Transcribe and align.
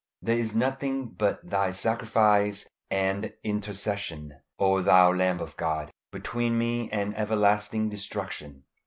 There 0.19 0.39
is 0.39 0.55
nothing 0.55 1.09
but 1.09 1.47
Thy 1.47 1.69
sacrifice 1.69 2.67
and 2.89 3.31
intercession, 3.43 4.33
O 4.57 4.81
Thou 4.81 5.13
Lamb 5.13 5.39
of 5.39 5.55
God, 5.57 5.91
between 6.11 6.57
me 6.57 6.89
and 6.89 7.15
everlasting 7.19 7.89
destruction. 7.89 8.63